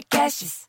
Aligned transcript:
Podcasts. 0.00 0.66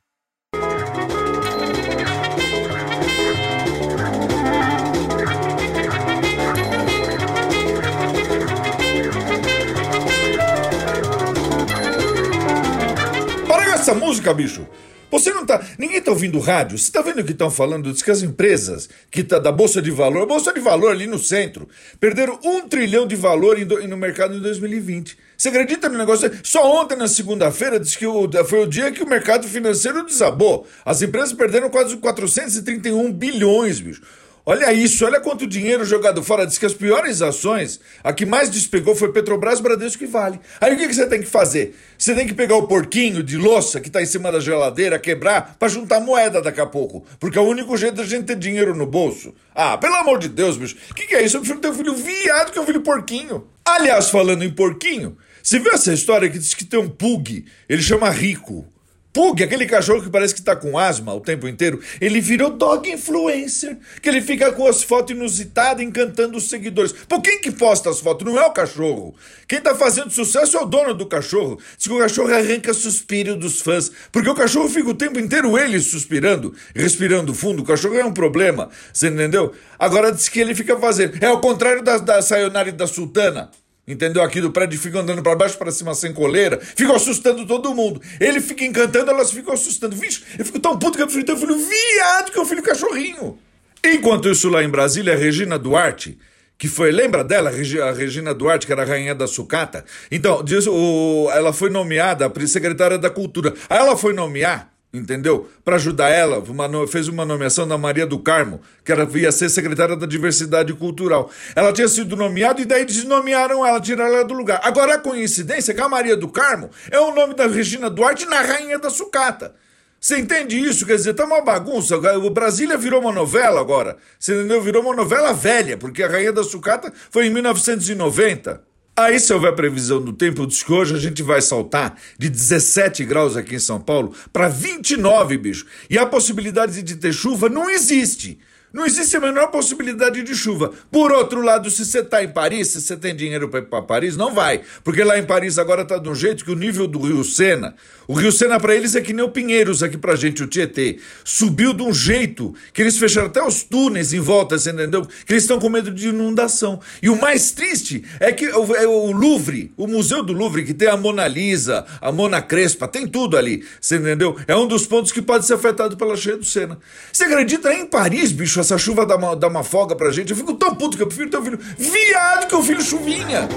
Para 13.47 13.73
essa 13.73 13.94
música, 13.94 14.33
bicho! 14.33 14.67
Você 15.12 15.31
não 15.33 15.46
tá. 15.46 15.62
Ninguém 15.78 16.02
tá 16.02 16.09
ouvindo 16.12 16.39
rádio. 16.39 16.77
Você 16.77 16.91
tá 16.91 17.02
vendo 17.02 17.20
o 17.20 17.23
que 17.23 17.34
estão 17.34 17.52
falando? 17.52 17.91
Diz 17.91 18.02
que 18.02 18.09
as 18.09 18.23
empresas 18.23 18.89
que 19.12 19.23
tá 19.23 19.38
da 19.38 19.52
Bolsa 19.52 19.82
de 19.82 19.91
Valor, 19.91 20.23
a 20.23 20.26
Bolsa 20.26 20.54
de 20.54 20.59
Valor 20.62 20.91
ali 20.91 21.05
no 21.05 21.20
centro, 21.20 21.68
perderam 22.00 22.39
um 22.44 22.62
trilhão 22.68 23.05
de 23.05 23.16
valor 23.16 23.59
em 23.59 23.66
do- 23.66 23.86
no 23.88 23.98
mercado 23.98 24.36
em 24.36 24.39
2020. 24.39 25.18
Você 25.38 25.50
acredita 25.50 25.89
no 25.89 25.98
negócio? 25.98 26.32
Só 26.44 26.82
ontem, 26.82 26.95
na 26.95 27.08
segunda-feira, 27.08 27.80
diz 27.80 27.95
que 27.95 28.05
o- 28.05 28.30
foi 28.45 28.63
o 28.63 28.67
dia 28.67 28.91
que 28.91 29.03
o 29.03 29.08
mercado 29.08 29.48
financeiro 29.48 30.05
desabou. 30.05 30.67
As 30.86 31.02
empresas 31.02 31.34
perderam 31.34 31.70
quase 31.70 31.98
431 31.98 33.12
bilhões, 33.12 33.80
bicho. 33.80 34.02
Olha 34.44 34.73
isso, 34.73 35.05
olha 35.05 35.20
quanto 35.20 35.45
dinheiro 35.45 35.86
jogado 35.86 36.23
fora. 36.23 36.48
Diz 36.48 36.58
que 36.58 36.66
as 36.66 36.73
piores 36.73 37.22
ações, 37.22 37.80
a 38.04 38.12
que 38.12 38.26
mais 38.26 38.50
despegou 38.50 38.95
foi 38.95 39.12
Petrobras, 39.12 39.59
Bradesco 39.59 40.04
e 40.04 40.08
Vale. 40.08 40.40
Aí 40.59 40.73
o 40.73 40.77
que, 40.77 40.88
que 40.88 40.94
você 40.95 41.05
tem 41.05 41.20
que 41.20 41.27
fazer? 41.27 41.76
Você 41.98 42.16
tem 42.16 42.26
que 42.26 42.34
pegar 42.34 42.55
o 42.55 42.67
porquinho 42.67 43.22
de 43.22 43.38
louça 43.38 43.80
que 43.80 43.90
tá 43.90 44.02
em 44.02 44.05
cima 44.05 44.31
da 44.31 44.40
geladeira, 44.40 44.98
quebrar, 44.98 45.55
pra 45.59 45.67
juntar 45.67 46.00
moeda 46.00 46.41
daqui 46.41 46.59
a 46.59 46.66
pouco. 46.66 47.05
Porque 47.20 47.38
é 47.38 47.41
o 47.41 47.45
único 47.45 47.77
jeito 47.77 47.95
da 47.95 48.04
gente 48.04 48.26
ter 48.26 48.36
dinheiro 48.36 48.76
no 48.76 48.88
bolso. 48.88 49.34
Ah, 49.54 49.77
pelo 49.77 49.95
amor 49.95 50.17
de 50.17 50.27
Deus, 50.27 50.58
bicho. 50.58 50.76
O 50.89 50.95
que, 50.95 51.05
que 51.05 51.16
é 51.16 51.23
isso? 51.23 51.38
Eu 51.38 51.42
prefiro 51.42 51.59
ter 51.59 51.70
um 51.70 51.76
filho 51.76 51.95
viado 51.95 52.52
que 52.52 52.59
um 52.59 52.66
filho 52.66 52.81
porquinho. 52.81 53.48
Aliás, 53.64 54.09
falando 54.09 54.44
em 54.44 54.50
porquinho, 54.50 55.17
você 55.44 55.59
viu 55.59 55.72
essa 55.72 55.94
história 55.94 56.30
que 56.30 56.39
diz 56.39 56.55
que 56.55 56.66
tem 56.66 56.80
um 56.80 56.89
pug? 56.89 57.45
Ele 57.70 57.81
chama 57.81 58.09
Rico. 58.09 58.66
Pug, 59.14 59.44
aquele 59.44 59.66
cachorro 59.66 60.02
que 60.02 60.10
parece 60.10 60.34
que 60.34 60.42
tá 60.42 60.56
com 60.56 60.78
asma 60.78 61.14
o 61.14 61.20
tempo 61.20 61.45
inteiro, 61.45 61.81
ele 62.00 62.22
virou 62.22 62.50
dog 62.50 62.90
influencer. 62.90 63.78
Que 64.02 64.08
ele 64.08 64.22
fica 64.22 64.53
com 64.53 64.66
as 64.66 64.84
fotos 64.84 65.16
inusitadas 65.16 65.84
encantando 65.84 66.38
os 66.38 66.48
seguidores. 66.48 66.94
Pô, 67.09 67.22
quem 67.22 67.42
que 67.42 67.52
posta 67.52 67.90
as 67.90 68.00
fotos? 68.00 68.26
Não 68.26 68.40
é 68.40 68.45
o 68.45 68.53
cachorro. 68.53 69.14
Quem 69.48 69.59
tá 69.59 69.76
fazendo 69.76 70.12
sucesso 70.12 70.56
é 70.56 70.62
o 70.62 70.66
dono 70.66 70.94
do 70.94 71.06
cachorro. 71.06 71.59
Diz 71.78 71.88
que 71.88 71.94
o 71.94 72.00
cachorro 72.00 72.34
arranca 72.34 72.73
suspiro 72.73 73.36
dos 73.36 73.62
fãs. 73.62 73.92
Porque 74.14 74.30
o 74.30 74.36
cachorro 74.36 74.70
fica 74.70 74.90
o 74.90 74.95
tempo 74.95 75.20
inteiro 75.20 75.58
ele 75.58 75.80
suspirando, 75.81 76.56
respirando 76.73 77.34
fundo. 77.34 77.64
O 77.64 77.66
cachorro 77.66 77.96
é 77.96 78.06
um 78.06 78.14
problema. 78.14 78.70
Você 78.94 79.09
entendeu? 79.09 79.53
Agora 79.78 80.12
diz 80.12 80.30
que 80.30 80.40
ele 80.40 80.56
fica 80.56 80.78
fazendo. 80.78 81.22
É 81.22 81.30
o 81.30 81.42
contrário 81.42 81.84
da, 81.84 81.98
da 81.98 82.22
Sayonara 82.22 82.70
e 82.70 82.72
da 82.72 82.88
Sultana. 82.88 83.52
Entendeu? 83.92 84.23
Aqui 84.23 84.39
do 84.39 84.52
prédio 84.52 84.80
fica 84.80 85.00
andando 85.00 85.22
pra 85.22 85.36
baixo 85.36 85.58
pra 85.58 85.70
cima 85.70 85.94
sem 85.94 86.14
coleira, 86.14 86.58
fica 86.61 86.95
assustando 86.95 87.45
todo 87.45 87.75
mundo. 87.75 88.02
Ele 88.20 88.39
fica 88.39 88.64
encantando, 88.64 89.11
elas 89.11 89.31
ficam 89.31 89.53
assustando. 89.53 89.95
Vixe, 89.95 90.23
eu 90.39 90.45
fico 90.45 90.59
tão 90.59 90.80
puto 90.80 90.95
que 90.97 91.03
eu 91.03 91.08
prefiro 91.08 91.25
ter 91.25 91.34
um 91.34 91.38
filho 91.38 91.58
viado 91.58 92.31
que 92.31 92.39
eu 92.39 92.45
filho 92.45 92.64
cachorrinho. 92.64 93.38
Enquanto 93.84 94.30
isso, 94.30 94.47
lá 94.47 94.64
em 94.64 94.69
Brasília, 94.69 95.14
a 95.14 95.17
Regina 95.17 95.59
Duarte, 95.59 96.17
que 96.58 96.67
foi, 96.67 96.92
lembra 96.92 97.23
dela, 97.23 97.50
a 97.50 97.53
Regi- 97.53 97.81
a 97.81 97.92
Regina 97.92 98.34
Duarte, 98.34 98.66
que 98.66 98.72
era 98.72 98.84
a 98.84 98.86
rainha 98.86 99.14
da 99.16 99.28
sucata? 99.28 99.84
Então, 100.09 100.44
diz, 100.44 100.67
o, 100.67 101.30
ela 101.34 101.52
foi 101.52 101.69
nomeada 101.69 102.31
secretária 102.47 102.97
da 102.97 103.09
cultura. 103.09 103.53
Aí 103.69 103.80
ela 103.80 103.97
foi 103.97 104.14
nomear 104.14 104.70
entendeu? 104.94 105.50
Para 105.64 105.78
ajudar 105.78 106.09
ela, 106.09 106.39
uma 106.39 106.88
fez 106.88 107.08
uma 107.08 107.25
nomeação 107.25 107.67
da 107.67 107.78
Maria 107.78 108.06
do 108.06 108.20
Carmo, 108.20 108.61
que 108.84 108.92
ela 108.92 109.08
ia 109.17 109.31
ser 109.31 109.50
secretária 109.50 109.95
da 109.95 110.06
Diversidade 110.06 110.73
Cultural. 110.73 111.30
Ela 111.56 111.72
tinha 111.72 111.88
sido 111.88 112.16
nomeada 112.16 112.61
e 112.61 112.66
daí 112.66 112.86
desnomearam 112.86 113.66
ela, 113.66 113.80
tiraram 113.80 114.16
ela 114.16 114.25
do 114.25 114.34
lugar. 114.34 114.59
Agora 114.64 114.95
a 114.95 115.00
coincidência 115.00 115.72
é 115.72 115.75
que 115.75 115.81
a 115.81 115.89
Maria 115.89 116.17
do 116.17 116.28
Carmo 116.28 116.69
é 116.89 117.00
o 117.00 117.14
nome 117.14 117.34
da 117.34 117.47
Regina 117.47 117.89
Duarte 117.89 118.25
na 118.25 118.42
Rainha 118.42 118.80
da 118.80 118.89
Sucata. 118.89 119.56
Você 120.00 120.17
entende 120.17 120.59
isso? 120.59 120.84
Quer 120.84 120.95
dizer, 120.95 121.14
tá 121.14 121.25
uma 121.25 121.42
bagunça. 121.42 121.95
O 121.95 122.30
Brasília 122.31 122.75
virou 122.75 123.02
uma 123.02 123.12
novela 123.12 123.62
agora. 123.62 123.97
Você 124.17 124.34
entendeu? 124.34 124.59
Virou 124.59 124.81
uma 124.81 124.96
novela 124.96 125.31
velha, 125.31 125.78
porque 125.78 126.02
a 126.02 126.08
Rainha 126.08 126.34
da 126.34 126.44
Sucata 126.44 126.91
foi 127.12 127.28
em 127.28 127.29
1990. 127.29 128.71
Aí, 128.96 129.19
se 129.19 129.34
houver 129.34 129.56
previsão 129.56 130.02
do 130.02 130.12
tempo, 130.12 130.46
diz 130.46 130.63
que 130.63 130.72
hoje 130.72 130.96
a 130.96 131.00
gente 131.00 131.24
vai 131.24 131.41
saltar 131.41 131.97
de 132.18 132.29
17 132.29 133.06
graus 133.06 133.38
aqui 133.38 133.56
em 133.56 133.59
São 133.59 133.79
Paulo 133.79 134.13
para 134.34 134.50
29, 134.50 135.38
bicho. 135.38 135.66
E 135.90 135.97
a 135.97 136.06
possibilidade 136.06 136.81
de 136.84 136.96
ter 136.97 137.13
chuva 137.13 137.47
não 137.47 137.69
existe. 137.69 138.38
Não 138.74 138.86
existe 138.86 139.18
a 139.18 139.20
menor 139.20 139.48
possibilidade 139.48 140.24
de 140.24 140.34
chuva. 140.34 140.72
Por 140.90 141.12
outro 141.12 141.42
lado, 141.42 141.70
se 141.70 141.86
você 141.86 142.02
tá 142.02 142.24
em 142.24 142.30
Paris, 142.30 142.70
se 142.70 142.82
você 142.82 142.96
tem 142.96 143.14
dinheiro 143.14 143.50
para 143.50 143.59
ir 143.59 143.64
para 143.64 143.82
Paris, 143.82 144.16
não 144.16 144.34
vai. 144.34 144.62
Porque 144.84 145.04
lá 145.04 145.20
em 145.20 145.26
Paris 145.26 145.58
agora 145.58 145.84
tá 145.84 145.98
de 145.98 146.08
um 146.08 146.16
jeito 146.16 146.46
que 146.46 146.52
o 146.52 146.56
nível 146.56 146.88
do 146.88 147.00
Rio 147.00 147.24
Sena, 147.24 147.76
o 148.08 148.14
Rio 148.14 148.32
Sena 148.32 148.59
para 148.59 148.76
eles 148.76 148.96
é 148.96 149.02
que 149.02 149.14
nem 149.14 149.24
o 149.24 149.30
Pinheiros 149.30 149.84
aqui 149.84 149.98
pra 149.98 150.16
gente, 150.16 150.44
o 150.44 150.48
Tietê. 150.48 151.00
Subiu 151.24 151.74
de 151.74 151.84
um 151.84 151.94
jeito 151.94 152.54
que 152.74 152.82
eles 152.82 152.98
fecharam 152.98 153.28
até 153.28 153.44
os 153.44 153.64
túneis 153.64 154.14
em 154.14 154.20
volta, 154.20 154.58
você 154.58 154.72
entendeu? 154.72 155.06
Que 155.26 155.34
eles 155.34 155.44
estão 155.44 155.59
com 155.59 155.70
medo 155.70 155.92
de 155.92 156.09
inundação. 156.09 156.80
E 157.02 157.09
o 157.09 157.20
mais 157.20 157.52
triste 157.52 158.03
é 158.20 158.32
que 158.32 158.48
o, 158.48 158.76
é 158.76 158.88
o 158.88 159.12
Louvre, 159.12 159.74
o 159.78 159.88
Museu 159.88 160.24
do 160.24 160.34
Louvre, 160.34 160.64
que 160.64 160.74
tem 160.74 160.88
a 160.88 160.98
Mona 160.98 161.28
Lisa, 161.28 161.86
a 162.02 162.12
Mona 162.12 162.42
Crespa, 162.42 162.88
tem 162.88 163.08
tudo 163.08 163.38
ali, 163.38 163.66
você 163.80 163.98
entendeu? 163.98 164.38
É 164.48 164.56
um 164.56 164.68
dos 164.68 164.88
pontos 164.88 165.12
que 165.12 165.22
pode 165.22 165.46
ser 165.46 165.56
afetado 165.56 165.98
pela 165.98 166.16
cheia 166.16 166.38
do 166.38 166.46
Sena. 166.46 166.80
Você 167.12 167.26
acredita 167.26 167.74
em 167.74 167.86
Paris, 167.86 168.32
bicho, 168.32 168.60
essa 168.61 168.77
chuva 168.77 169.05
dá 169.05 169.16
uma, 169.17 169.35
dá 169.35 169.47
uma 169.47 169.63
folga 169.63 169.95
pra 169.95 170.11
gente? 170.11 170.31
Eu 170.31 170.38
fico 170.38 170.53
tão 170.53 170.73
puto 170.75 170.95
que 170.95 171.03
eu 171.03 171.07
prefiro 171.07 171.29
ter 171.29 171.38
um 171.38 171.44
filho 171.44 171.59
viado 171.77 172.47
que 172.47 172.55
eu 172.55 172.63
filho 172.63 172.81
chuvinha. 172.81 173.47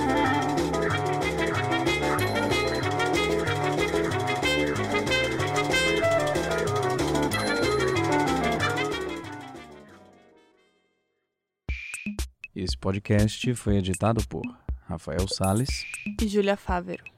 Esse 12.57 12.79
podcast 12.79 13.55
foi 13.55 13.77
editado 13.77 14.27
por 14.27 14.43
Rafael 14.87 15.27
Sales 15.29 15.85
e 16.21 16.27
Júlia 16.27 16.57
Fávero. 16.57 17.14